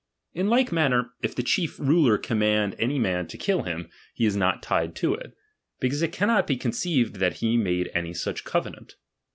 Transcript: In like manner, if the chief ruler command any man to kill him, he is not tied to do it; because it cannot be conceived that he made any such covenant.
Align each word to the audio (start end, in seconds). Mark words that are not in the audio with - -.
In 0.33 0.47
like 0.47 0.71
manner, 0.71 1.11
if 1.21 1.35
the 1.35 1.43
chief 1.43 1.79
ruler 1.79 2.17
command 2.17 2.75
any 2.79 2.97
man 2.97 3.27
to 3.27 3.37
kill 3.37 3.61
him, 3.61 3.87
he 4.15 4.25
is 4.25 4.35
not 4.35 4.63
tied 4.63 4.95
to 4.95 5.09
do 5.09 5.13
it; 5.13 5.35
because 5.79 6.01
it 6.01 6.11
cannot 6.11 6.47
be 6.47 6.57
conceived 6.57 7.17
that 7.17 7.33
he 7.35 7.55
made 7.55 7.91
any 7.93 8.15
such 8.15 8.43
covenant. 8.43 8.95